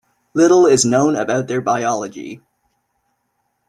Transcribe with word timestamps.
Little 0.33 0.65
is 0.65 0.83
known 0.83 1.15
about 1.15 1.45
their 1.47 1.61
biology. 1.61 2.41